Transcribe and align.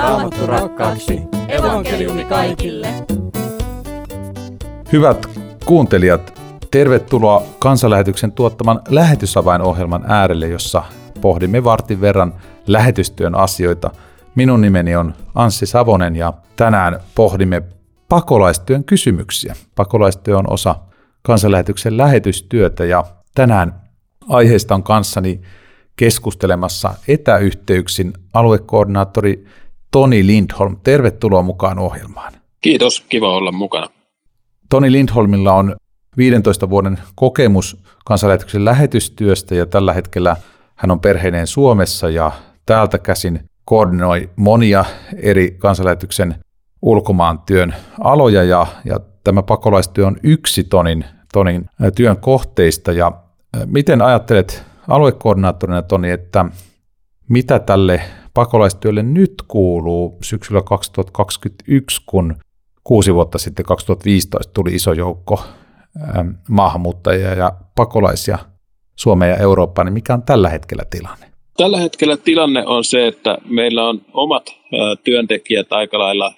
Raamattu 0.00 0.46
rakkaaksi. 0.46 1.20
Evankeliumi 1.48 2.24
kaikille. 2.24 2.88
Hyvät 4.92 5.26
kuuntelijat, 5.64 6.40
tervetuloa 6.70 7.42
kansanlähetyksen 7.58 8.32
tuottaman 8.32 8.80
lähetysavainohjelman 8.88 10.04
äärelle, 10.08 10.48
jossa 10.48 10.82
pohdimme 11.20 11.64
vartin 11.64 12.00
verran 12.00 12.34
lähetystyön 12.66 13.34
asioita. 13.34 13.90
Minun 14.34 14.60
nimeni 14.60 14.96
on 14.96 15.14
Anssi 15.34 15.66
Savonen 15.66 16.16
ja 16.16 16.32
tänään 16.56 17.00
pohdimme 17.14 17.62
pakolaistyön 18.08 18.84
kysymyksiä. 18.84 19.54
Pakolaistyö 19.74 20.38
on 20.38 20.52
osa 20.52 20.76
kansanlähetyksen 21.22 21.96
lähetystyötä 21.96 22.84
ja 22.84 23.04
tänään 23.34 23.80
aiheesta 24.28 24.74
on 24.74 24.82
kanssani 24.82 25.40
keskustelemassa 25.96 26.94
etäyhteyksin 27.08 28.12
aluekoordinaattori 28.34 29.44
Toni 29.90 30.26
Lindholm. 30.26 30.76
Tervetuloa 30.84 31.42
mukaan 31.42 31.78
ohjelmaan. 31.78 32.32
Kiitos, 32.60 33.00
kiva 33.08 33.36
olla 33.36 33.52
mukana. 33.52 33.86
Toni 34.68 34.92
Lindholmilla 34.92 35.52
on 35.52 35.76
15 36.16 36.70
vuoden 36.70 36.98
kokemus 37.14 37.76
kansanlähetyksen 38.04 38.64
lähetystyöstä 38.64 39.54
ja 39.54 39.66
tällä 39.66 39.92
hetkellä 39.92 40.36
hän 40.76 40.90
on 40.90 41.00
perheineen 41.00 41.46
Suomessa 41.46 42.10
ja 42.10 42.32
täältä 42.66 42.98
käsin 42.98 43.40
koordinoi 43.64 44.30
monia 44.36 44.84
eri 45.22 45.56
kansanlähetyksen 45.58 46.34
ulkomaan 46.82 47.38
työn 47.38 47.74
aloja 48.00 48.44
ja, 48.44 48.66
ja 48.84 49.00
tämä 49.24 49.42
pakolaistyö 49.42 50.06
on 50.06 50.16
yksi 50.22 50.64
Tonin, 50.64 51.04
Tonin 51.32 51.66
työn 51.94 52.16
kohteista 52.16 52.92
ja 52.92 53.12
miten 53.66 54.02
ajattelet 54.02 54.64
aluekoordinaattorina 54.88 55.82
Toni, 55.82 56.10
että 56.10 56.44
mitä 57.28 57.58
tälle 57.58 58.00
pakolaistyölle 58.40 59.02
nyt 59.02 59.34
kuuluu 59.48 60.18
syksyllä 60.22 60.62
2021, 60.62 62.02
kun 62.06 62.36
kuusi 62.84 63.14
vuotta 63.14 63.38
sitten 63.38 63.64
2015 63.64 64.52
tuli 64.52 64.74
iso 64.74 64.92
joukko 64.92 65.44
maahanmuuttajia 66.48 67.34
ja 67.34 67.52
pakolaisia 67.76 68.38
Suomeen 68.96 69.30
ja 69.30 69.36
Eurooppaan, 69.36 69.86
niin 69.86 69.94
mikä 69.94 70.14
on 70.14 70.22
tällä 70.22 70.48
hetkellä 70.48 70.82
tilanne? 70.90 71.26
Tällä 71.56 71.78
hetkellä 71.78 72.16
tilanne 72.16 72.66
on 72.66 72.84
se, 72.84 73.06
että 73.06 73.38
meillä 73.44 73.88
on 73.88 74.00
omat 74.12 74.46
työntekijät 75.04 75.72
aika 75.72 75.98
lailla 75.98 76.32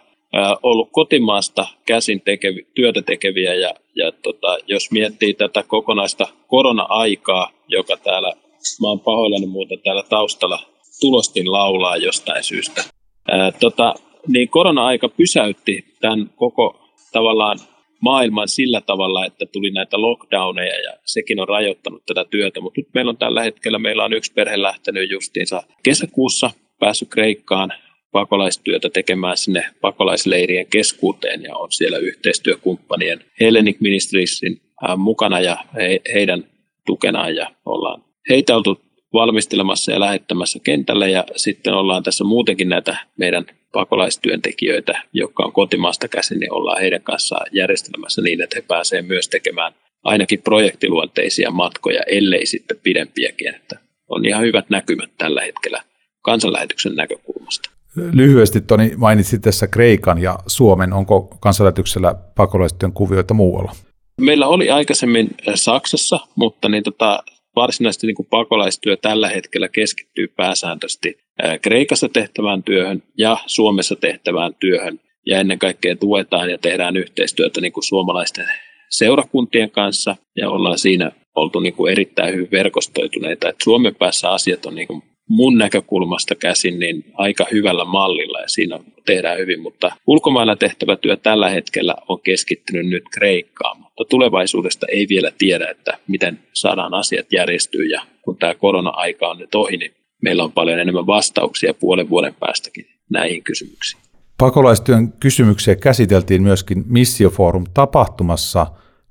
ollut 0.63 0.89
kotimaasta 0.93 1.67
käsin 1.87 2.21
tekevi, 2.21 2.67
työtä 2.75 3.03
tekeviä 3.03 3.55
ja, 3.55 3.75
ja 3.97 4.13
tota, 4.23 4.59
jos 4.67 4.91
miettii 4.91 5.35
tätä 5.35 5.63
kokonaista 5.63 6.29
korona-aikaa, 6.47 7.51
joka 7.69 7.97
täällä, 7.97 8.33
mä 8.81 8.89
oon 8.89 9.01
pahoillani 9.01 9.47
muuten 9.47 9.79
täällä 9.85 10.03
taustalla 10.03 10.73
tulostin 11.03 11.53
laulaa 11.53 11.97
jostain 11.97 12.45
syystä. 12.45 12.85
Ää, 13.31 13.53
tota, 13.53 13.95
niin 14.29 14.49
korona-aika 14.49 15.09
pysäytti 15.09 15.85
tämän 16.01 16.31
koko 16.37 16.81
tavallaan 17.13 17.59
maailman 18.01 18.49
sillä 18.49 18.81
tavalla, 18.81 19.27
että 19.27 19.47
tuli 19.47 19.71
näitä 19.71 20.01
lockdowneja 20.01 20.81
ja 20.81 20.93
sekin 21.05 21.41
on 21.41 21.49
rajoittanut 21.49 22.03
tätä 22.07 22.25
työtä. 22.25 22.61
Mutta 22.61 22.81
nyt 22.81 22.89
meillä 22.95 23.11
on 23.11 23.17
tällä 23.17 23.43
hetkellä, 23.43 23.79
meillä 23.79 24.05
on 24.05 24.13
yksi 24.13 24.33
perhe 24.33 24.63
lähtenyt 24.63 25.11
justiinsa 25.11 25.63
kesäkuussa, 25.83 26.51
päässyt 26.79 27.09
Kreikkaan 27.09 27.73
pakolaistyötä 28.13 28.89
tekemään 28.91 29.37
sinne 29.37 29.65
pakolaisleirien 29.81 30.67
keskuuteen 30.67 31.43
ja 31.43 31.57
on 31.57 31.73
siellä 31.73 31.99
yhteistyökumppanien 31.99 33.25
Hellenic 33.41 33.81
Ministeriesin 33.81 34.61
mukana 34.97 35.41
ja 35.41 35.57
he, 35.77 36.01
heidän 36.15 36.45
tukenaan 36.87 37.37
ja 37.37 37.51
ollaan 37.67 38.05
heitä 38.29 38.57
oltu 38.57 38.81
valmistelemassa 39.13 39.93
ja 39.93 40.01
lähettämässä 40.01 40.59
kentälle 40.65 41.11
ja 41.11 41.25
sitten 41.37 41.75
ollaan 41.75 42.03
tässä 42.03 42.25
muutenkin 42.25 42.69
näitä 42.69 42.97
meidän 43.17 43.45
pakolaistyöntekijöitä, 43.73 45.03
jotka 45.13 45.43
on 45.45 45.53
kotimaasta 45.53 46.09
käsin, 46.09 46.41
niin 46.41 46.53
ollaan 46.53 46.81
heidän 46.81 47.03
kanssaan 47.03 47.47
järjestelmässä 47.53 48.23
niin, 48.23 48.43
että 48.43 48.57
he 48.57 48.63
pääsevät 48.69 49.07
myös 49.07 49.29
tekemään 49.29 49.73
ainakin 50.05 50.43
projektiluonteisia 50.43 51.51
matkoja, 51.51 52.03
ellei 52.07 52.47
sitten 52.47 52.77
pidempiäkin. 52.83 53.55
Että 53.55 53.79
on 54.09 54.27
ihan 54.27 54.43
hyvät 54.43 54.71
näkymät 54.71 55.11
tällä 55.19 55.41
hetkellä 55.41 55.83
kansanlähetyksen 56.23 56.95
näkökulmasta. 56.95 57.71
Lyhyesti 58.13 58.61
Toni 58.61 58.93
mainitsit 58.97 59.43
tässä 59.43 59.67
Kreikan 59.67 60.23
ja 60.23 60.39
Suomen. 60.47 60.93
Onko 60.93 61.37
kansanlähetyksellä 61.41 62.15
pakolaistyön 62.37 62.93
kuvioita 62.93 63.35
muualla? 63.35 63.73
Meillä 64.21 64.47
oli 64.47 64.71
aikaisemmin 64.71 65.31
Saksassa, 65.55 66.21
mutta 66.37 66.69
niin 66.69 66.83
tota, 66.83 67.23
varsinaisesti 67.57 68.07
niin 68.07 68.15
kuin 68.15 68.29
pakolaistyö 68.31 68.97
tällä 68.97 69.29
hetkellä 69.29 69.69
keskittyy 69.69 70.29
pääsääntöisesti 70.29 71.19
Kreikassa 71.63 72.09
tehtävään 72.09 72.63
työhön 72.63 73.03
ja 73.19 73.37
Suomessa 73.47 73.97
tehtävään 73.97 74.55
työhön. 74.55 75.01
Ja 75.27 75.41
ennen 75.41 75.59
kaikkea 75.59 75.97
tuetaan 75.97 76.51
ja 76.51 76.59
tehdään 76.59 76.97
yhteistyötä 76.97 77.61
niin 77.61 77.73
kuin 77.73 77.85
suomalaisten 77.85 78.47
seurakuntien 78.91 79.71
kanssa 79.71 80.17
ja 80.37 80.51
ollaan 80.51 80.79
siinä 80.79 81.13
oltu 81.35 81.61
niin 81.61 81.75
kuin 81.75 81.93
erittäin 81.93 82.35
hyvin 82.35 82.51
verkostoituneita. 82.51 83.49
Et 83.49 83.61
Suomen 83.63 83.95
päässä 83.95 84.31
asiat 84.31 84.67
on 84.67 84.75
niin 84.75 84.89
kuin 84.89 85.03
mun 85.29 85.59
näkökulmasta 85.59 86.35
käsin 86.35 86.79
niin 86.79 87.05
aika 87.15 87.47
hyvällä 87.53 87.85
mallilla 87.85 88.41
ja 88.41 88.49
siinä 88.49 88.79
tehdään 89.07 89.39
hyvin, 89.39 89.61
mutta 89.61 89.93
ulkomailla 90.07 90.57
tehtävä 90.57 90.97
työ 90.97 91.17
tällä 91.17 91.49
hetkellä 91.49 91.95
on 92.09 92.21
keskittynyt 92.21 92.87
nyt 92.87 93.05
Kreikkaan, 93.15 93.81
mutta 93.81 94.05
tulevaisuudesta 94.11 94.87
ei 94.91 95.07
vielä 95.09 95.33
tiedä, 95.39 95.69
että 95.71 95.99
miten 96.09 96.39
saadaan 96.53 96.95
asiat 96.95 97.33
järjestyä 97.33 97.85
ja 97.91 98.03
kun 98.23 98.37
tämä 98.37 98.55
korona-aika 98.55 99.29
on 99.29 99.39
nyt 99.39 99.55
ohi, 99.55 99.77
niin 99.77 99.93
meillä 100.23 100.45
on 100.45 100.53
paljon 100.53 100.79
enemmän 100.79 101.07
vastauksia 101.07 101.75
puolen 101.75 102.11
vuoden 102.11 102.35
päästäkin 102.35 102.87
näihin 103.11 103.43
kysymyksiin. 103.43 104.03
Pakolaistyön 104.39 105.13
kysymyksiä 105.13 105.77
käsiteltiin 105.77 106.43
myöskin 106.43 106.85
Missioforum 106.87 107.65
tapahtumassa 107.75 108.67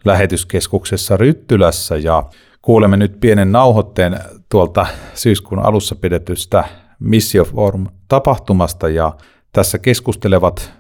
lähetyskeskuksessa 0.06 1.18
Ryttylässä 1.18 1.98
ja 1.98 2.24
kuulemme 2.62 2.98
nyt 2.98 3.20
pienen 3.20 3.52
nauhoitteen 3.52 4.20
tuolta 4.50 4.86
syyskuun 5.14 5.66
alussa 5.66 5.96
pidetystä 5.96 6.64
Missioforum 7.00 7.88
tapahtumasta 8.08 8.90
ja 8.90 9.14
tässä 9.54 9.80
keskustelevat 9.80 10.74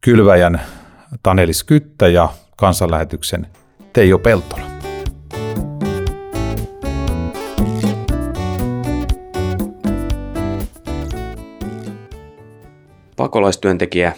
kylväjän 0.00 0.60
Tanelis 1.22 1.64
Kyttä 1.64 2.08
ja 2.08 2.28
kansanlähetyksen 2.56 3.46
Teijo 3.92 4.18
Peltola. 4.18 4.62
Pakolaistyöntekijä 13.16 14.12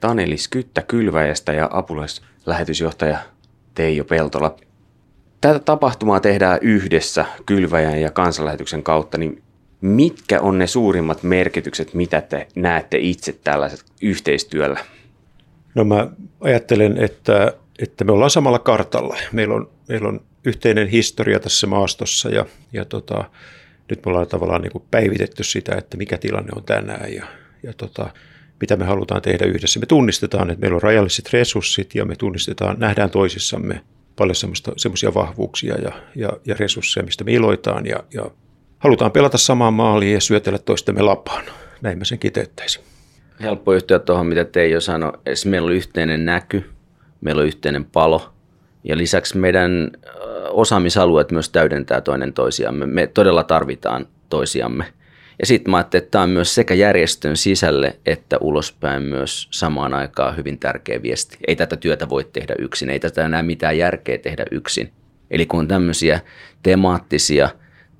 Tanelis 0.00 0.48
Kyttä 0.48 0.82
Kylväjästä 0.82 1.52
ja 1.52 1.68
apulaislähetysjohtaja 1.72 3.18
Teijo 3.74 4.04
Peltola. 4.04 4.56
Tätä 5.42 5.58
tapahtumaa 5.58 6.20
tehdään 6.20 6.58
yhdessä 6.62 7.24
Kylväjän 7.46 8.00
ja 8.00 8.10
kansanlähetyksen 8.10 8.82
kautta, 8.82 9.18
niin 9.18 9.42
mitkä 9.80 10.40
on 10.40 10.58
ne 10.58 10.66
suurimmat 10.66 11.22
merkitykset, 11.22 11.94
mitä 11.94 12.20
te 12.20 12.48
näette 12.54 12.98
itse 12.98 13.38
tällaiset 13.44 13.84
yhteistyöllä? 14.02 14.80
No 15.74 15.84
mä 15.84 16.08
ajattelen, 16.40 16.98
että, 16.98 17.52
että 17.78 18.04
me 18.04 18.12
ollaan 18.12 18.30
samalla 18.30 18.58
kartalla. 18.58 19.16
Meillä 19.32 19.54
on, 19.54 19.70
meillä 19.88 20.08
on 20.08 20.20
yhteinen 20.44 20.88
historia 20.88 21.40
tässä 21.40 21.66
maastossa 21.66 22.28
ja, 22.28 22.46
ja 22.72 22.84
tota, 22.84 23.24
nyt 23.90 24.04
me 24.06 24.10
ollaan 24.10 24.28
tavallaan 24.28 24.62
niin 24.62 24.72
kuin 24.72 24.84
päivitetty 24.90 25.44
sitä, 25.44 25.76
että 25.76 25.96
mikä 25.96 26.18
tilanne 26.18 26.50
on 26.56 26.64
tänään 26.64 27.12
ja, 27.12 27.26
ja 27.62 27.72
tota, 27.72 28.10
mitä 28.60 28.76
me 28.76 28.84
halutaan 28.84 29.22
tehdä 29.22 29.44
yhdessä. 29.44 29.80
Me 29.80 29.86
tunnistetaan, 29.86 30.50
että 30.50 30.60
meillä 30.60 30.74
on 30.74 30.82
rajalliset 30.82 31.32
resurssit 31.32 31.94
ja 31.94 32.04
me 32.04 32.16
tunnistetaan, 32.16 32.76
nähdään 32.78 33.10
toisissamme 33.10 33.80
paljon 34.16 34.36
semmoisia 34.76 35.14
vahvuuksia 35.14 35.74
ja, 35.74 35.92
ja, 36.14 36.30
ja 36.44 36.56
resursseja, 36.58 37.04
mistä 37.04 37.24
me 37.24 37.32
iloitaan 37.32 37.86
ja, 37.86 38.04
ja 38.14 38.30
halutaan 38.78 39.12
pelata 39.12 39.38
samaan 39.38 39.74
maaliin 39.74 40.14
ja 40.14 40.20
syötellä 40.20 40.58
toistemme 40.58 41.02
lapaan. 41.02 41.44
Näin 41.80 41.98
mä 41.98 42.04
sen 42.04 42.18
kiteyttäisin. 42.18 42.82
Helppo 43.42 43.72
yhtyä 43.72 43.98
tuohon, 43.98 44.26
mitä 44.26 44.44
te 44.44 44.68
jo 44.68 44.80
sanoi. 44.80 45.12
Meillä 45.44 45.66
on 45.66 45.72
yhteinen 45.72 46.24
näky, 46.24 46.70
meillä 47.20 47.40
on 47.40 47.46
yhteinen 47.46 47.84
palo 47.84 48.32
ja 48.84 48.96
lisäksi 48.96 49.38
meidän 49.38 49.90
osaamisalueet 50.50 51.30
myös 51.30 51.48
täydentää 51.48 52.00
toinen 52.00 52.32
toisiamme. 52.32 52.86
Me 52.86 53.06
todella 53.06 53.44
tarvitaan 53.44 54.06
toisiamme. 54.28 54.92
Ja 55.42 55.46
sitten 55.46 55.70
mä 55.70 55.76
ajattelin, 55.76 56.02
että 56.02 56.10
tämä 56.10 56.22
on 56.22 56.30
myös 56.30 56.54
sekä 56.54 56.74
järjestön 56.74 57.36
sisälle 57.36 57.96
että 58.06 58.38
ulospäin 58.40 59.02
myös 59.02 59.48
samaan 59.50 59.94
aikaan 59.94 60.36
hyvin 60.36 60.58
tärkeä 60.58 61.02
viesti. 61.02 61.38
Ei 61.46 61.56
tätä 61.56 61.76
työtä 61.76 62.08
voi 62.08 62.24
tehdä 62.32 62.54
yksin, 62.58 62.90
ei 62.90 63.00
tätä 63.00 63.24
enää 63.24 63.42
mitään 63.42 63.78
järkeä 63.78 64.18
tehdä 64.18 64.44
yksin. 64.50 64.92
Eli 65.30 65.46
kun 65.46 65.60
on 65.60 65.68
tämmöisiä 65.68 66.20
temaattisia 66.62 67.48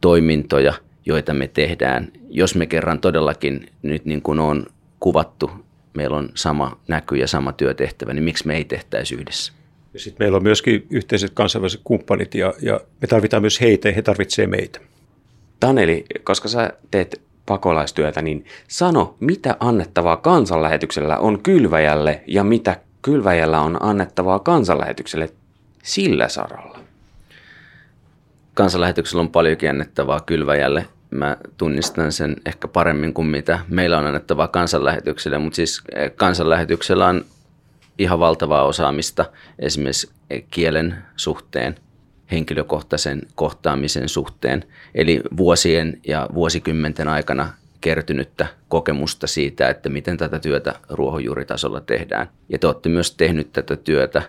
toimintoja, 0.00 0.73
joita 1.06 1.35
me 1.35 1.49
tehdään, 1.49 2.12
jos 2.29 2.55
me 2.55 2.67
kerran 2.67 3.00
todellakin 3.00 3.71
nyt 3.83 4.05
niin 4.05 4.23
kuin 4.23 4.38
on 4.38 4.67
kuvattu, 5.00 5.50
meillä 5.95 6.17
on 6.17 6.29
sama 6.35 6.81
näky 6.88 7.17
ja 7.17 7.29
sama 7.29 7.53
työtehtävä, 7.53 8.15
niin 8.15 8.25
miksi 8.25 8.47
me 8.47 8.56
ei 8.56 8.65
tehtäisi 8.65 9.15
yhdessä? 9.15 9.53
Ja 9.95 10.00
sitten 10.00 10.25
meillä 10.25 10.37
on 10.37 10.43
myöskin 10.43 10.87
yhteiset 10.91 11.31
kansainväliset 11.35 11.81
kumppanit 11.85 12.35
ja, 12.35 12.55
ja 12.61 12.81
me 13.00 13.06
tarvitaan 13.09 13.43
myös 13.43 13.61
heitä 13.61 13.88
ja 13.88 13.95
he 13.95 14.03
tarvitsevat 14.03 14.50
meitä. 14.50 14.81
Taneli, 15.61 16.05
koska 16.25 16.49
sä 16.49 16.73
teet 16.91 17.31
pakolaistyötä, 17.47 18.23
niin 18.23 18.44
sano, 18.69 19.17
mitä 19.21 19.56
annettavaa 19.61 20.17
kansanlähetyksellä 20.17 21.19
on 21.19 21.43
kylväjälle 21.43 22.23
ja 22.27 22.44
mitä 22.44 22.77
kylväjällä 23.03 23.61
on 23.61 23.83
annettavaa 23.83 24.39
kansanlähetykselle 24.39 25.31
sillä 25.83 26.29
saralla? 26.29 26.79
Kansanlähetyksellä 28.55 29.21
on 29.21 29.31
paljonkin 29.31 29.71
annettavaa 29.71 30.21
kylväjälle. 30.21 30.87
Mä 31.11 31.37
tunnistan 31.56 32.12
sen 32.12 32.37
ehkä 32.47 32.69
paremmin 32.69 33.15
kuin 33.15 33.27
mitä 33.27 33.59
meillä 33.69 33.99
on 33.99 34.06
annettavaa 34.06 34.49
kansanlähetykselle, 34.49 35.38
mutta 35.38 35.56
siis 35.56 35.83
eh, 35.95 36.12
kansanlähetyksellä 36.17 37.06
on 37.06 37.25
ihan 37.99 38.19
valtavaa 38.19 38.65
osaamista 38.65 39.25
esimerkiksi 39.59 40.11
kielen 40.50 40.97
suhteen, 41.17 41.77
henkilökohtaisen 42.32 43.23
kohtaamisen 43.34 44.08
suhteen, 44.08 44.64
eli 44.94 45.20
vuosien 45.37 46.00
ja 46.06 46.29
vuosikymmenten 46.34 47.08
aikana 47.08 47.52
kertynyttä 47.81 48.46
kokemusta 48.69 49.26
siitä, 49.26 49.69
että 49.69 49.88
miten 49.88 50.17
tätä 50.17 50.38
työtä 50.38 50.75
ruohonjuuritasolla 50.88 51.81
tehdään. 51.81 52.29
Ja 52.49 52.58
te 52.58 52.67
olette 52.67 52.88
myös 52.88 53.17
tehnyt 53.17 53.52
tätä 53.52 53.76
työtä 53.76 54.23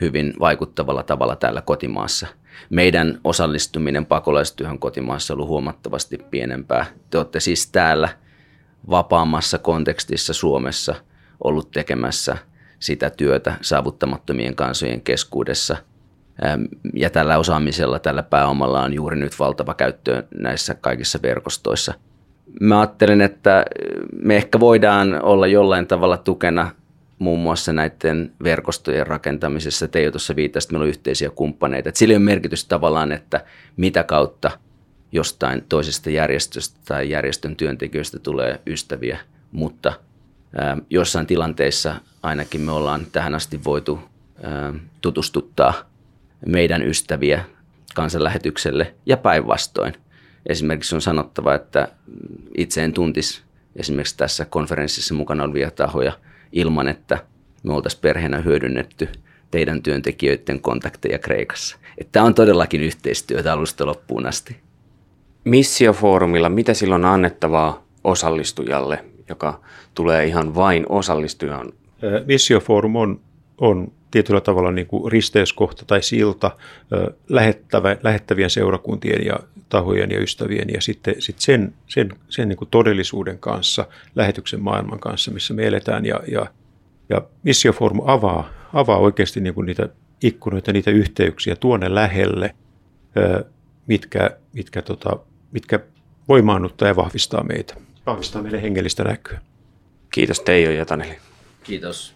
hyvin 0.00 0.34
vaikuttavalla 0.40 1.02
tavalla 1.02 1.36
täällä 1.36 1.60
kotimaassa. 1.60 2.26
Meidän 2.70 3.20
osallistuminen 3.24 4.06
pakolaistyöhön 4.06 4.78
kotimaassa 4.78 5.34
on 5.34 5.36
ollut 5.36 5.48
huomattavasti 5.48 6.18
pienempää. 6.30 6.86
Te 7.10 7.18
olette 7.18 7.40
siis 7.40 7.70
täällä 7.70 8.08
vapaammassa 8.90 9.58
kontekstissa 9.58 10.32
Suomessa 10.32 10.94
ollut 11.44 11.70
tekemässä 11.70 12.36
sitä 12.78 13.10
työtä 13.10 13.54
saavuttamattomien 13.60 14.54
kansojen 14.54 15.00
keskuudessa. 15.00 15.76
Ja 16.94 17.10
tällä 17.10 17.38
osaamisella, 17.38 17.98
tällä 17.98 18.22
pääomalla 18.22 18.82
on 18.82 18.92
juuri 18.92 19.16
nyt 19.16 19.38
valtava 19.38 19.74
käyttö 19.74 20.22
näissä 20.38 20.74
kaikissa 20.74 21.18
verkostoissa. 21.22 21.94
Mä 22.60 22.80
ajattelen, 22.80 23.20
että 23.20 23.64
me 24.22 24.36
ehkä 24.36 24.60
voidaan 24.60 25.22
olla 25.22 25.46
jollain 25.46 25.86
tavalla 25.86 26.16
tukena 26.16 26.70
muun 27.18 27.40
muassa 27.40 27.72
näiden 27.72 28.32
verkostojen 28.44 29.06
rakentamisessa. 29.06 29.88
Teijo 29.88 30.10
tuossa 30.10 30.36
viittasi, 30.36 30.66
että 30.66 30.72
meillä 30.72 30.84
on 30.84 30.88
yhteisiä 30.88 31.30
kumppaneita. 31.30 31.88
Et 31.88 31.96
sillä 31.96 32.16
on 32.16 32.22
merkitys 32.22 32.64
tavallaan, 32.64 33.12
että 33.12 33.44
mitä 33.76 34.02
kautta 34.04 34.50
jostain 35.12 35.64
toisesta 35.68 36.10
järjestöstä 36.10 36.80
tai 36.84 37.10
järjestön 37.10 37.56
työntekijöistä 37.56 38.18
tulee 38.18 38.60
ystäviä, 38.66 39.18
mutta 39.52 39.92
ää, 40.56 40.76
jossain 40.90 41.26
tilanteissa 41.26 41.94
ainakin 42.22 42.60
me 42.60 42.72
ollaan 42.72 43.06
tähän 43.12 43.34
asti 43.34 43.64
voitu 43.64 44.00
ää, 44.42 44.72
tutustuttaa 45.00 45.93
meidän 46.46 46.82
ystäviä 46.82 47.44
kansanlähetykselle 47.94 48.94
ja 49.06 49.16
päinvastoin. 49.16 49.94
Esimerkiksi 50.46 50.94
on 50.94 51.02
sanottava, 51.02 51.54
että 51.54 51.88
itse 52.56 52.84
en 52.84 52.92
tuntisi 52.92 53.42
esimerkiksi 53.76 54.16
tässä 54.16 54.44
konferenssissa 54.44 55.14
mukana 55.14 55.44
olevia 55.44 55.70
tahoja– 55.70 56.12
ilman, 56.54 56.88
että 56.88 57.18
me 57.62 57.72
oltaisiin 57.74 58.00
perheenä 58.00 58.38
hyödynnetty 58.40 59.08
teidän 59.50 59.82
työntekijöiden 59.82 60.60
kontakteja 60.60 61.18
Kreikassa. 61.18 61.76
Tämä 62.12 62.26
on 62.26 62.34
todellakin 62.34 62.80
yhteistyötä 62.80 63.52
alusta 63.52 63.86
loppuun 63.86 64.26
asti. 64.26 64.56
Missiofoorumilla, 65.44 66.48
mitä 66.48 66.74
silloin 66.74 67.04
annettavaa 67.04 67.84
osallistujalle, 68.04 69.04
joka 69.28 69.60
tulee 69.94 70.24
ihan 70.24 70.54
vain 70.54 70.86
osallistujan? 70.88 71.72
Missiofoorum 72.26 72.96
on, 72.96 73.20
on 73.58 73.92
tietyllä 74.14 74.40
tavalla 74.40 74.72
niin 74.72 74.86
kuin 74.86 75.12
risteyskohta 75.12 75.84
tai 75.84 76.02
silta 76.02 76.50
lähettävä, 77.28 77.96
lähettävien 78.02 78.50
seurakuntien 78.50 79.26
ja 79.26 79.38
tahojen 79.68 80.10
ja 80.10 80.20
ystävien 80.20 80.68
ja 80.74 80.80
sitten, 80.80 81.14
sitten 81.18 81.42
sen, 81.42 81.74
sen, 81.86 82.08
sen 82.28 82.48
niin 82.48 82.56
kuin 82.56 82.68
todellisuuden 82.70 83.38
kanssa, 83.38 83.86
lähetyksen 84.14 84.62
maailman 84.62 85.00
kanssa, 85.00 85.30
missä 85.30 85.54
me 85.54 85.66
eletään. 85.66 86.06
Ja, 86.06 86.20
ja, 86.28 86.46
ja 87.08 87.22
Missioforum 87.42 88.00
avaa, 88.04 88.48
avaa 88.72 88.98
oikeasti 88.98 89.40
niin 89.40 89.54
kuin 89.54 89.66
niitä 89.66 89.88
ikkunoita, 90.22 90.72
niitä 90.72 90.90
yhteyksiä 90.90 91.56
tuonne 91.56 91.94
lähelle, 91.94 92.54
mitkä, 93.86 94.30
mitkä, 94.52 94.82
tota, 94.82 95.16
mitkä 95.52 95.80
voimaannuttaa 96.28 96.88
ja 96.88 96.96
vahvistaa 96.96 97.44
meitä, 97.44 97.74
vahvistaa 98.06 98.42
meille 98.42 98.62
hengellistä 98.62 99.04
näkyä. 99.04 99.40
Kiitos 100.10 100.40
Teijo 100.40 100.70
ja 100.70 100.84
Taneli. 100.84 101.18
Kiitos. 101.64 102.14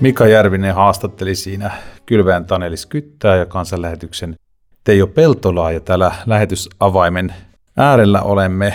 Mika 0.00 0.26
Järvinen 0.26 0.74
haastatteli 0.74 1.34
siinä 1.34 1.70
Kylväjän 2.06 2.44
Tanelis 2.44 2.86
Kyttää 2.86 3.36
ja 3.36 3.46
kansanlähetyksen 3.46 4.36
Teijo 4.84 5.06
Peltolaa 5.06 5.72
ja 5.72 5.80
täällä 5.80 6.12
lähetysavaimen 6.26 7.34
äärellä 7.76 8.22
olemme 8.22 8.74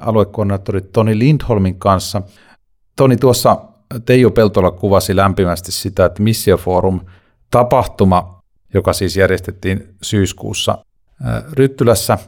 aluekoordinaattori 0.00 0.80
Toni 0.80 1.18
Lindholmin 1.18 1.78
kanssa. 1.78 2.22
Toni, 2.96 3.16
tuossa 3.16 3.58
Teijo 4.04 4.30
Peltola 4.30 4.70
kuvasi 4.70 5.16
lämpimästi 5.16 5.72
sitä, 5.72 6.04
että 6.04 6.22
Missioforum 6.22 7.00
tapahtuma, 7.50 8.42
joka 8.74 8.92
siis 8.92 9.16
järjestettiin 9.16 9.94
syyskuussa 10.02 10.78
Ryttylässä, 11.52 12.18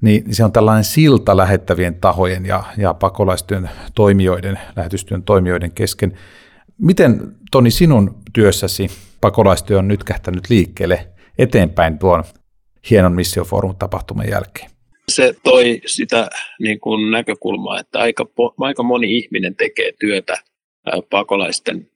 niin 0.00 0.34
se 0.34 0.44
on 0.44 0.52
tällainen 0.52 0.84
silta 0.84 1.36
lähettävien 1.36 1.94
tahojen 1.94 2.46
ja, 2.46 2.62
ja 2.76 2.94
pakolaistyön 2.94 3.70
toimijoiden, 3.94 4.58
lähetystyön 4.76 5.22
toimijoiden 5.22 5.72
kesken. 5.72 6.18
Miten 6.78 7.34
Toni 7.50 7.70
sinun 7.70 8.14
työssäsi 8.32 8.90
pakolaistyö 9.20 9.78
on 9.78 9.88
nyt 9.88 10.04
kähtänyt 10.04 10.50
liikkeelle 10.50 11.08
eteenpäin 11.38 11.98
tuon 11.98 12.24
hienon 12.90 13.12
Missioforum-tapahtuman 13.12 14.28
jälkeen? 14.30 14.70
Se 15.08 15.34
toi 15.42 15.80
sitä 15.86 16.30
niin 16.60 16.80
kuin 16.80 17.10
näkökulmaa, 17.10 17.80
että 17.80 17.98
aika, 17.98 18.26
aika 18.60 18.82
moni 18.82 19.16
ihminen 19.16 19.56
tekee 19.56 19.92
työtä 20.00 20.36
pakolaisten 21.10 21.90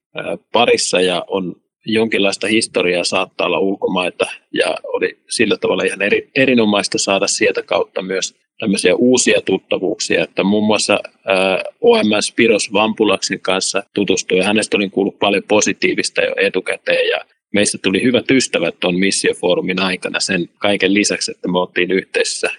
parissa 0.52 1.00
ja 1.00 1.24
on 1.28 1.54
jonkinlaista 1.86 2.46
historiaa 2.46 3.04
saattaa 3.04 3.46
olla 3.46 3.58
ulkomaita 3.58 4.26
ja 4.52 4.76
oli 4.84 5.18
sillä 5.28 5.56
tavalla 5.56 5.84
ihan 5.84 6.02
eri, 6.02 6.30
erinomaista 6.34 6.98
saada 6.98 7.26
sieltä 7.26 7.62
kautta 7.62 8.02
myös 8.02 8.41
tämmöisiä 8.58 8.94
uusia 8.94 9.40
tuttavuuksia, 9.44 10.24
että 10.24 10.44
muun 10.44 10.66
muassa 10.66 10.94
äh, 10.94 11.62
OMS 11.80 12.26
Spiros 12.26 12.72
Vampulaksin 12.72 13.40
kanssa 13.40 13.82
tutustui 13.94 14.38
ja 14.38 14.44
hänestä 14.44 14.76
olin 14.76 14.90
kuullut 14.90 15.18
paljon 15.18 15.42
positiivista 15.48 16.22
jo 16.22 16.34
etukäteen 16.36 17.08
ja 17.08 17.24
meistä 17.52 17.78
tuli 17.82 18.02
hyvät 18.02 18.30
ystävät 18.30 18.80
tuon 18.80 18.98
missiofoorumin 18.98 19.80
aikana 19.80 20.20
sen 20.20 20.48
kaiken 20.58 20.94
lisäksi, 20.94 21.30
että 21.30 21.48
me 21.48 21.58
oltiin 21.58 21.90
yhteisessä 21.90 22.50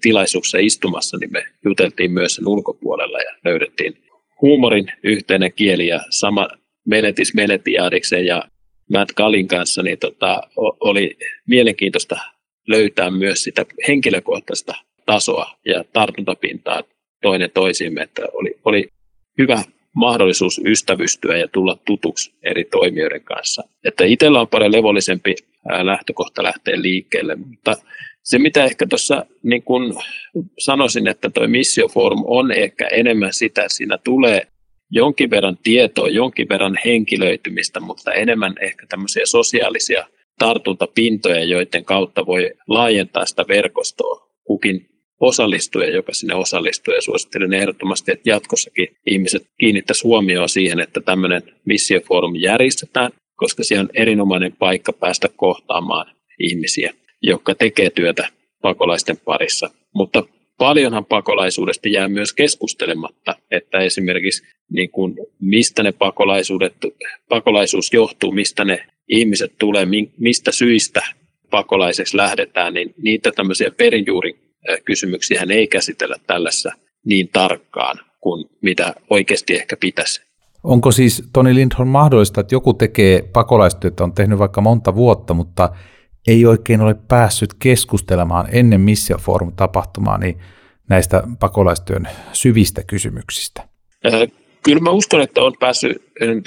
tilaisuuksessa 0.00 0.58
istumassa, 0.58 1.16
niin 1.20 1.32
me 1.32 1.44
juteltiin 1.64 2.12
myös 2.12 2.34
sen 2.34 2.48
ulkopuolella 2.48 3.18
ja 3.18 3.34
löydettiin 3.44 3.94
huumorin 4.42 4.92
yhteinen 5.02 5.52
kieli 5.52 5.86
ja 5.86 6.00
sama 6.10 6.48
Meletis 6.86 7.34
Meletiaadiksen 7.34 8.26
ja 8.26 8.42
Matt 8.92 9.12
Kalin 9.12 9.48
kanssa, 9.48 9.82
niin 9.82 9.98
tota, 9.98 10.42
oli 10.56 11.16
mielenkiintoista 11.46 12.16
löytää 12.68 13.10
myös 13.10 13.44
sitä 13.44 13.66
henkilökohtaista 13.88 14.74
tasoa 15.08 15.58
ja 15.64 15.84
tartuntapintaa 15.92 16.82
toinen 17.22 17.50
toisiimme, 17.54 18.02
että 18.02 18.22
oli, 18.32 18.54
oli 18.64 18.88
hyvä 19.38 19.62
mahdollisuus 19.94 20.60
ystävystyä 20.66 21.36
ja 21.36 21.48
tulla 21.48 21.78
tutuksi 21.84 22.34
eri 22.42 22.64
toimijoiden 22.64 23.24
kanssa. 23.24 23.62
Että 23.84 24.04
itsellä 24.04 24.40
on 24.40 24.48
paljon 24.48 24.72
levollisempi 24.72 25.34
lähtökohta 25.82 26.42
lähteä 26.42 26.82
liikkeelle, 26.82 27.36
mutta 27.36 27.76
se 28.22 28.38
mitä 28.38 28.64
ehkä 28.64 28.86
tuossa 28.86 29.26
niin 29.42 29.62
kun 29.62 30.00
sanoisin, 30.58 31.08
että 31.08 31.30
tuo 31.30 31.48
Missioforum 31.48 32.22
on 32.26 32.52
ehkä 32.52 32.86
enemmän 32.86 33.32
sitä, 33.32 33.64
siinä 33.68 33.98
tulee 33.98 34.42
jonkin 34.90 35.30
verran 35.30 35.58
tietoa, 35.62 36.08
jonkin 36.08 36.48
verran 36.48 36.78
henkilöitymistä, 36.84 37.80
mutta 37.80 38.12
enemmän 38.12 38.54
ehkä 38.60 38.86
tämmöisiä 38.88 39.26
sosiaalisia 39.26 40.06
tartuntapintoja, 40.38 41.44
joiden 41.44 41.84
kautta 41.84 42.26
voi 42.26 42.50
laajentaa 42.66 43.26
sitä 43.26 43.44
verkostoa 43.48 44.28
kukin 44.44 44.97
osallistuja, 45.20 45.90
joka 45.90 46.14
sinne 46.14 46.34
osallistuu. 46.34 46.94
Ja 46.94 47.02
suosittelen 47.02 47.54
ehdottomasti, 47.54 48.12
että 48.12 48.30
jatkossakin 48.30 48.88
ihmiset 49.06 49.42
kiinnittäisivät 49.60 50.04
huomioon 50.04 50.48
siihen, 50.48 50.80
että 50.80 51.00
tämmöinen 51.00 51.42
missiofoorumi 51.64 52.40
järjestetään, 52.40 53.10
koska 53.36 53.64
siellä 53.64 53.82
on 53.82 53.90
erinomainen 53.94 54.52
paikka 54.58 54.92
päästä 54.92 55.28
kohtaamaan 55.36 56.06
ihmisiä, 56.38 56.94
jotka 57.22 57.54
tekee 57.54 57.90
työtä 57.90 58.28
pakolaisten 58.62 59.16
parissa. 59.16 59.70
Mutta 59.94 60.22
paljonhan 60.58 61.04
pakolaisuudesta 61.04 61.88
jää 61.88 62.08
myös 62.08 62.32
keskustelematta, 62.32 63.34
että 63.50 63.78
esimerkiksi 63.78 64.42
niin 64.70 64.90
kuin, 64.90 65.14
mistä 65.40 65.82
ne 65.82 65.92
pakolaisuudet, 65.92 66.74
pakolaisuus 67.28 67.92
johtuu, 67.92 68.32
mistä 68.32 68.64
ne 68.64 68.86
ihmiset 69.08 69.52
tulee, 69.58 69.86
mistä 70.18 70.52
syistä 70.52 71.00
pakolaiseksi 71.50 72.16
lähdetään, 72.16 72.74
niin 72.74 72.94
niitä 73.02 73.32
tämmöisiä 73.32 73.70
perinjuuri 73.70 74.47
kysymyksiä 74.84 75.44
ei 75.50 75.66
käsitellä 75.66 76.16
tällaisessa 76.26 76.72
niin 77.04 77.28
tarkkaan 77.32 78.00
kuin 78.20 78.50
mitä 78.62 78.94
oikeasti 79.10 79.54
ehkä 79.54 79.76
pitäisi. 79.76 80.22
Onko 80.64 80.92
siis 80.92 81.28
Toni 81.32 81.54
Lindholm 81.54 81.88
mahdollista, 81.88 82.40
että 82.40 82.54
joku 82.54 82.74
tekee 82.74 83.22
pakolaistyötä, 83.32 84.04
on 84.04 84.14
tehnyt 84.14 84.38
vaikka 84.38 84.60
monta 84.60 84.94
vuotta, 84.94 85.34
mutta 85.34 85.70
ei 86.26 86.46
oikein 86.46 86.80
ole 86.80 86.94
päässyt 87.08 87.54
keskustelemaan 87.58 88.48
ennen 88.52 88.80
Mission 88.80 89.20
Forum-tapahtumaa 89.20 90.18
niin 90.18 90.38
näistä 90.88 91.22
pakolaistyön 91.40 92.08
syvistä 92.32 92.82
kysymyksistä? 92.86 93.68
Kyllä 94.62 94.80
mä 94.80 94.90
uskon, 94.90 95.20
että 95.20 95.40
on 95.40 95.54
päässyt 95.60 96.02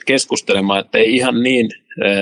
keskustelemaan, 0.06 0.80
että 0.80 0.98
ei 0.98 1.16
ihan 1.16 1.44
niin 1.44 1.70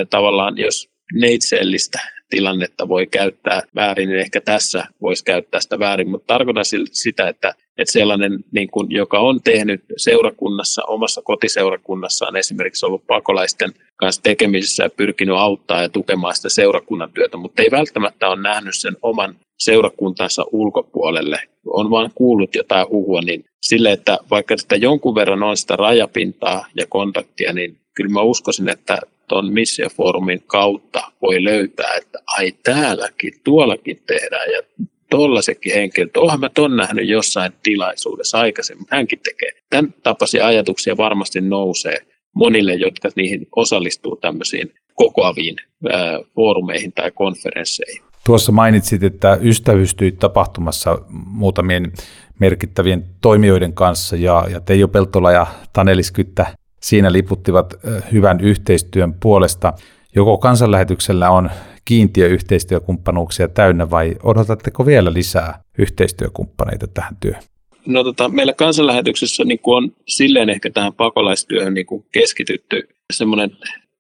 tavallaan, 0.10 0.58
jos 0.58 0.90
neitsellistä 1.14 2.00
tilannetta 2.30 2.88
voi 2.88 3.08
käyttää 3.08 3.62
väärin, 3.76 4.10
niin 4.10 4.20
ehkä 4.20 4.42
tässä 4.42 4.86
voisi 5.02 5.24
käyttää 5.24 5.62
sitä 5.62 5.80
väärin, 5.80 6.10
mutta 6.10 6.34
tarkoitan 6.34 6.66
sitä, 6.92 7.28
että, 7.28 7.54
että 7.78 7.92
sellainen, 7.92 8.40
niin 8.52 8.70
kuin, 8.72 8.92
joka 8.92 9.20
on 9.20 9.42
tehnyt 9.44 9.82
seurakunnassa, 9.98 10.84
omassa 10.86 11.22
kotiseurakunnassaan 11.22 12.36
esimerkiksi 12.36 12.86
ollut 12.86 13.08
pakolaisten 13.08 13.72
kanssa 13.96 14.22
tekemisissä 14.22 14.84
ja 14.84 14.90
pyrkinyt 14.90 15.36
auttaa 15.36 15.82
ja 15.82 15.90
tukemaan 15.90 16.36
sitä 16.36 16.50
seurakunnan 16.50 17.12
työtä, 17.14 17.38
mutta 17.38 17.62
ei 17.62 17.72
välttämättä 17.72 18.30
ole 18.30 18.42
nähnyt 18.42 18.76
sen 18.78 18.98
oman 19.02 19.36
seurakuntansa 19.60 20.46
ulkopuolelle, 20.52 21.40
on 21.66 21.90
vain 21.90 22.12
kuullut 22.16 22.56
jotain 22.56 22.90
huhua, 22.90 23.22
niin 23.22 23.46
sille, 23.62 23.92
että 23.92 24.18
vaikka 24.30 24.58
sitä 24.58 24.76
jonkun 24.76 25.16
verran 25.16 25.44
on 25.44 25.58
sitä 25.58 25.76
rajapintaa 25.76 26.66
ja 26.76 26.86
kontaktia, 26.90 27.54
niin 27.54 27.78
kyllä 27.96 28.14
mä 28.14 28.22
uskoisin, 28.22 28.70
että 28.70 29.00
tuon 29.30 29.54
missiofoorumin 29.54 30.44
kautta 30.48 31.02
voi 31.22 31.44
löytää, 31.44 31.94
että 31.98 32.20
ai 32.38 32.52
täälläkin, 32.52 33.34
tuollakin 33.44 34.02
tehdään 34.08 34.52
ja 34.52 34.86
tollaisetkin 35.10 35.74
henkilöt, 35.74 36.18
onhan 36.18 36.40
mä 36.40 36.50
ton 36.50 36.78
nähnyt 36.78 37.08
jossain 37.08 37.52
tilaisuudessa 37.64 38.40
aikaisemmin, 38.40 38.86
hänkin 38.90 39.20
tekee. 39.20 39.52
Tämän 39.70 39.94
tapaisia 40.04 40.48
ajatuksia 40.48 40.98
varmasti 40.98 41.42
nousee 41.42 41.98
monille, 42.34 42.74
jotka 42.74 43.10
niihin 43.16 43.48
osallistuu 43.56 44.16
tämmöisiin 44.16 44.74
kokoaviin 44.94 45.56
ää, 45.92 46.20
foorumeihin 46.36 46.94
tai 46.94 47.12
konferensseihin. 47.12 48.02
Tuossa 48.26 48.52
mainitsit, 48.52 49.04
että 49.04 49.38
ystävystyit 49.42 50.20
tapahtumassa 50.20 51.02
muutamien 51.26 51.94
merkittävien 52.40 53.06
toimijoiden 53.22 53.74
kanssa 53.74 54.16
ja, 54.16 54.46
ja 54.52 54.60
Teijo 54.60 54.88
Peltola 54.88 55.32
ja 55.32 55.48
Tanelis 55.74 56.12
Kyttä 56.12 56.46
siinä 56.80 57.12
liputtivat 57.12 57.74
hyvän 58.12 58.40
yhteistyön 58.40 59.14
puolesta. 59.14 59.74
Joko 60.16 60.38
kansanlähetyksellä 60.38 61.30
on 61.30 61.50
kiintiöyhteistyökumppanuuksia 61.86 63.48
täynnä 63.48 63.90
vai 63.90 64.16
odotatteko 64.24 64.86
vielä 64.86 65.14
lisää 65.14 65.64
yhteistyökumppaneita 65.78 66.88
tähän 66.88 67.18
työhön? 67.20 67.44
No 67.86 68.04
tota, 68.04 68.30
meillä 68.30 68.54
kansanlähetyksessä 68.54 69.44
niin 69.44 69.60
on 69.64 69.92
silleen 70.08 70.50
ehkä 70.50 70.70
tähän 70.70 70.94
pakolaistyöhön 70.94 71.74
niin 71.74 71.86
kuin 71.86 72.06
keskitytty. 72.12 72.90
Semmoinen 73.14 73.52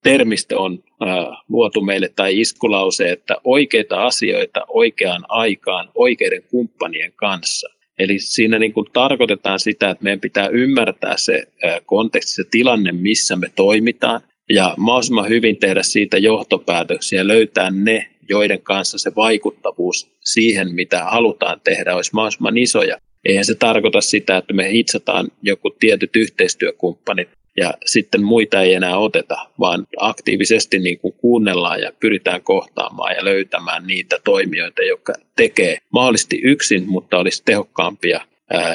termistö 0.03 0.59
on 0.59 0.83
äh, 1.03 1.25
luotu 1.49 1.81
meille 1.81 2.09
tai 2.15 2.39
iskulause, 2.39 3.11
että 3.11 3.35
oikeita 3.43 4.05
asioita 4.05 4.61
oikeaan 4.67 5.25
aikaan 5.27 5.89
oikeiden 5.95 6.43
kumppanien 6.51 7.11
kanssa. 7.15 7.69
Eli 7.99 8.19
siinä 8.19 8.59
niin 8.59 8.73
kuin 8.73 8.87
tarkoitetaan 8.93 9.59
sitä, 9.59 9.89
että 9.89 10.03
meidän 10.03 10.19
pitää 10.19 10.47
ymmärtää 10.47 11.17
se 11.17 11.43
konteksti, 11.85 12.31
se 12.31 12.43
tilanne, 12.51 12.91
missä 12.91 13.35
me 13.35 13.51
toimitaan, 13.55 14.21
ja 14.49 14.73
mahdollisimman 14.77 15.29
hyvin 15.29 15.57
tehdä 15.57 15.83
siitä 15.83 16.17
johtopäätöksiä 16.17 17.27
löytää 17.27 17.71
ne, 17.71 18.09
joiden 18.29 18.61
kanssa 18.61 18.97
se 18.97 19.11
vaikuttavuus 19.15 20.11
siihen, 20.23 20.75
mitä 20.75 21.03
halutaan 21.03 21.61
tehdä, 21.63 21.95
olisi 21.95 22.11
mahdollisimman 22.13 22.57
isoja. 22.57 22.97
Eihän 23.25 23.45
se 23.45 23.55
tarkoita 23.55 24.01
sitä, 24.01 24.37
että 24.37 24.53
me 24.53 24.71
hitsataan 24.71 25.31
joku 25.41 25.69
tietyt 25.69 26.15
yhteistyökumppanit 26.15 27.29
ja 27.59 27.73
sitten 27.85 28.23
muita 28.23 28.61
ei 28.61 28.73
enää 28.73 28.97
oteta, 28.97 29.35
vaan 29.59 29.87
aktiivisesti 29.97 30.79
niin 30.79 30.99
kuin 30.99 31.13
kuunnellaan 31.13 31.81
ja 31.81 31.91
pyritään 31.99 32.41
kohtaamaan 32.41 33.15
ja 33.15 33.25
löytämään 33.25 33.87
niitä 33.87 34.17
toimijoita, 34.23 34.81
jotka 34.81 35.13
tekee 35.35 35.77
mahdollisesti 35.93 36.41
yksin, 36.43 36.83
mutta 36.87 37.17
olisi 37.17 37.43
tehokkaampia, 37.45 38.21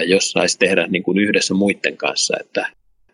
jos 0.07 0.31
saisi 0.31 0.59
tehdä 0.59 0.87
niin 0.87 1.03
kuin 1.03 1.19
yhdessä 1.19 1.55
muiden 1.55 1.97
kanssa. 1.97 2.37
Että 2.41 2.67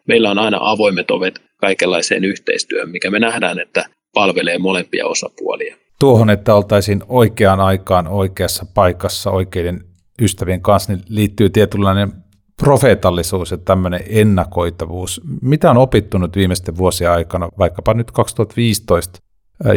meillä 0.09 0.31
on 0.31 0.39
aina 0.39 0.59
avoimet 0.61 1.11
ovet 1.11 1.43
kaikenlaiseen 1.57 2.25
yhteistyöhön, 2.25 2.91
mikä 2.91 3.11
me 3.11 3.19
nähdään, 3.19 3.59
että 3.61 3.85
palvelee 4.15 4.59
molempia 4.59 5.07
osapuolia. 5.07 5.77
Tuohon, 6.01 6.31
että 6.31 6.55
oltaisiin 6.55 7.03
oikeaan 7.09 7.61
aikaan 7.61 8.09
oikeassa 8.09 8.67
paikassa 8.75 9.31
oikeiden 9.31 9.85
ystävien 10.23 10.63
kanssa, 10.63 10.93
niin 10.93 11.05
liittyy 11.09 11.51
tietynlainen 11.51 12.13
profeetallisuus 12.61 13.51
ja 13.51 13.59
tämmöinen 13.59 14.01
ennakoitavuus. 14.07 15.21
Mitä 15.43 15.71
on 15.71 15.79
opittunut 15.79 16.37
viimeisten 16.37 16.77
vuosien 16.77 17.11
aikana, 17.11 17.49
vaikkapa 17.59 17.95
nyt 17.95 18.11
2015 18.11 19.21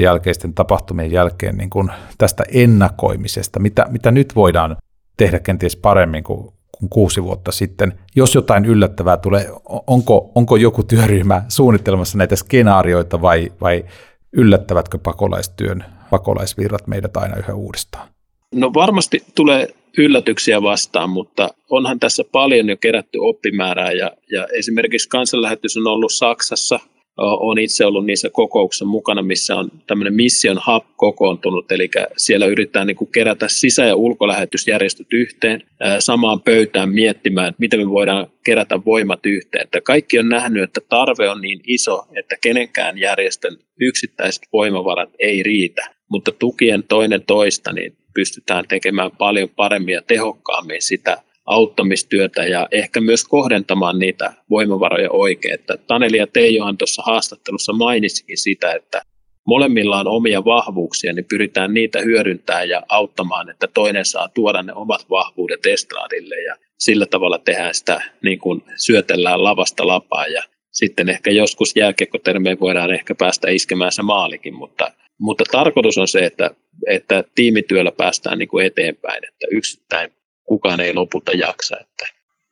jälkeisten 0.01 0.53
tapahtumien 0.53 1.11
jälkeen 1.11 1.57
niin 1.57 1.69
kuin 1.69 1.89
tästä 2.17 2.43
ennakoimisesta? 2.51 3.59
Mitä, 3.59 3.85
mitä 3.89 4.11
nyt 4.11 4.35
voidaan 4.35 4.77
tehdä 5.17 5.39
kenties 5.39 5.75
paremmin 5.75 6.23
kuin, 6.23 6.53
kuin 6.71 6.89
kuusi 6.89 7.23
vuotta 7.23 7.51
sitten? 7.51 7.99
Jos 8.15 8.35
jotain 8.35 8.65
yllättävää 8.65 9.17
tulee, 9.17 9.49
onko, 9.87 10.31
onko 10.35 10.55
joku 10.55 10.83
työryhmä 10.83 11.43
suunnittelemassa 11.49 12.17
näitä 12.17 12.35
skenaarioita 12.35 13.21
vai, 13.21 13.51
vai 13.61 13.85
yllättävätkö 14.33 14.97
pakolaistyön 14.97 15.85
pakolaisvirrat 16.09 16.87
meidät 16.87 17.17
aina 17.17 17.35
yhä 17.35 17.53
uudestaan? 17.53 18.12
No 18.53 18.71
varmasti 18.73 19.23
tulee 19.35 19.67
yllätyksiä 19.97 20.61
vastaan, 20.61 21.09
mutta 21.09 21.49
onhan 21.69 21.99
tässä 21.99 22.23
paljon 22.31 22.69
jo 22.69 22.77
kerätty 22.77 23.17
oppimäärää 23.17 23.91
ja, 23.91 24.11
ja 24.31 24.47
esimerkiksi 24.47 25.09
kansanlähetys 25.09 25.77
on 25.77 25.87
ollut 25.87 26.11
Saksassa, 26.11 26.79
olen 27.17 27.63
itse 27.63 27.85
ollut 27.85 28.05
niissä 28.05 28.29
kokouksissa 28.29 28.85
mukana, 28.85 29.21
missä 29.21 29.55
on 29.55 29.71
tämmöinen 29.87 30.13
Mission 30.13 30.61
Hub 30.67 30.85
kokoontunut, 30.95 31.71
eli 31.71 31.89
siellä 32.17 32.45
yritetään 32.45 32.87
niin 32.87 33.11
kerätä 33.11 33.47
sisä- 33.49 33.85
ja 33.85 33.95
ulkolähetysjärjestöt 33.95 35.07
yhteen 35.13 35.63
samaan 35.99 36.41
pöytään 36.41 36.89
miettimään, 36.89 37.49
että 37.49 37.59
miten 37.59 37.79
me 37.79 37.89
voidaan 37.89 38.27
kerätä 38.45 38.85
voimat 38.85 39.25
yhteen. 39.25 39.63
Että 39.63 39.81
kaikki 39.81 40.19
on 40.19 40.29
nähnyt, 40.29 40.63
että 40.63 40.81
tarve 40.89 41.29
on 41.29 41.41
niin 41.41 41.61
iso, 41.67 42.03
että 42.15 42.35
kenenkään 42.41 42.97
järjestön 42.97 43.57
yksittäiset 43.79 44.43
voimavarat 44.53 45.09
ei 45.19 45.43
riitä, 45.43 45.89
mutta 46.09 46.31
tukien 46.31 46.83
toinen 46.83 47.23
toista, 47.27 47.73
niin 47.73 47.97
pystytään 48.13 48.65
tekemään 48.67 49.11
paljon 49.11 49.49
paremmin 49.49 49.93
ja 49.93 50.01
tehokkaammin 50.01 50.81
sitä 50.81 51.17
auttamistyötä 51.45 52.43
ja 52.43 52.67
ehkä 52.71 53.01
myös 53.01 53.23
kohdentamaan 53.23 53.99
niitä 53.99 54.33
voimavaroja 54.49 55.11
oikein. 55.11 55.53
Että 55.53 55.77
Taneli 55.77 56.17
ja 56.17 56.27
Teijohan 56.27 56.77
tuossa 56.77 57.03
haastattelussa 57.05 57.73
mainitsikin 57.73 58.37
sitä, 58.37 58.73
että 58.73 59.01
molemmilla 59.47 59.99
on 59.99 60.07
omia 60.07 60.45
vahvuuksia, 60.45 61.13
niin 61.13 61.25
pyritään 61.29 61.73
niitä 61.73 61.99
hyödyntämään 61.99 62.69
ja 62.69 62.83
auttamaan, 62.89 63.49
että 63.49 63.67
toinen 63.67 64.05
saa 64.05 64.29
tuoda 64.29 64.63
ne 64.63 64.73
omat 64.73 65.09
vahvuudet 65.09 65.65
estraadille 65.65 66.41
ja 66.41 66.55
sillä 66.79 67.05
tavalla 67.05 67.39
tehdään 67.39 67.73
sitä, 67.73 68.01
niin 68.23 68.39
kuin 68.39 68.63
syötellään 68.75 69.43
lavasta 69.43 69.87
lapaa 69.87 70.27
ja 70.27 70.43
sitten 70.71 71.09
ehkä 71.09 71.31
joskus 71.31 71.75
jääkiekkotermeen 71.75 72.59
voidaan 72.59 72.93
ehkä 72.93 73.15
päästä 73.15 73.49
iskemään 73.49 73.91
se 73.91 74.01
maalikin, 74.01 74.53
mutta 74.53 74.91
mutta 75.19 75.43
tarkoitus 75.51 75.97
on 75.97 76.07
se, 76.07 76.25
että, 76.25 76.49
että 76.87 77.23
tiimityöllä 77.35 77.91
päästään 77.91 78.39
niin 78.39 78.49
kuin 78.49 78.65
eteenpäin, 78.65 79.23
että 79.27 79.47
yksittäin 79.51 80.11
kukaan 80.43 80.79
ei 80.79 80.93
lopulta 80.93 81.31
jaksa. 81.31 81.77
Että 81.81 82.05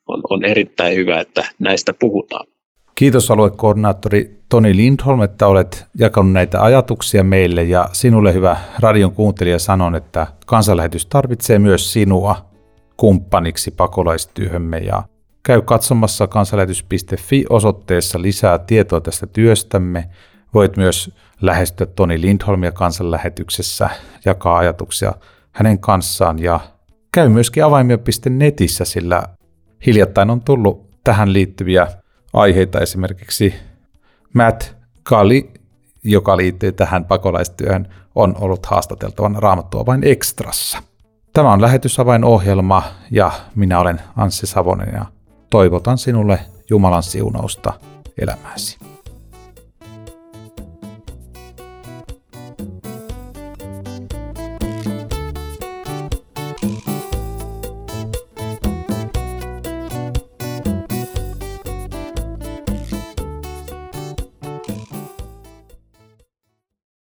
on, 0.07 0.21
on 0.29 0.45
erittäin 0.45 0.95
hyvä, 0.95 1.19
että 1.19 1.45
näistä 1.59 1.93
puhutaan. 1.93 2.47
Kiitos 2.95 3.31
aluekoordinaattori 3.31 4.41
Toni 4.49 4.75
Lindholm, 4.75 5.21
että 5.21 5.47
olet 5.47 5.85
jakanut 5.97 6.31
näitä 6.31 6.61
ajatuksia 6.61 7.23
meille 7.23 7.63
ja 7.63 7.89
sinulle 7.91 8.33
hyvä 8.33 8.57
radion 8.79 9.11
kuuntelija 9.11 9.59
sanon, 9.59 9.95
että 9.95 10.27
kansanlähetys 10.45 11.05
tarvitsee 11.05 11.59
myös 11.59 11.93
sinua 11.93 12.51
kumppaniksi 12.97 13.71
pakolaistyöhömme 13.71 14.77
ja 14.77 15.03
käy 15.43 15.61
katsomassa 15.61 16.27
kansanlähetys.fi 16.27 17.45
osoitteessa 17.49 18.21
lisää 18.21 18.59
tietoa 18.59 19.01
tästä 19.01 19.27
työstämme. 19.27 20.09
Voit 20.53 20.77
myös 20.77 21.11
lähestyä 21.41 21.87
Toni 21.87 22.21
Lindholmia 22.21 22.71
kansanlähetyksessä, 22.71 23.89
jakaa 24.25 24.57
ajatuksia 24.57 25.13
hänen 25.51 25.79
kanssaan 25.79 26.39
ja 26.39 26.59
käy 27.11 27.29
myöskin 27.29 27.63
avaimia.netissä, 27.63 28.85
sillä 28.85 29.23
hiljattain 29.85 30.29
on 30.29 30.41
tullut 30.41 30.89
tähän 31.03 31.33
liittyviä 31.33 31.87
aiheita 32.33 32.79
esimerkiksi 32.79 33.53
Matt 34.33 34.63
Kali, 35.03 35.51
joka 36.03 36.37
liittyy 36.37 36.71
tähän 36.71 37.05
pakolaistyöhön, 37.05 37.87
on 38.15 38.35
ollut 38.39 38.65
haastateltavana 38.65 39.39
raamattua 39.39 39.85
vain 39.85 40.07
ekstrassa. 40.07 40.83
Tämä 41.33 41.53
on 41.53 41.61
lähetysavainohjelma 41.61 42.83
ja 43.11 43.31
minä 43.55 43.79
olen 43.79 44.01
Anssi 44.17 44.47
Savonen 44.47 44.93
ja 44.93 45.05
toivotan 45.49 45.97
sinulle 45.97 46.39
Jumalan 46.69 47.03
siunausta 47.03 47.73
elämääsi. 48.21 48.90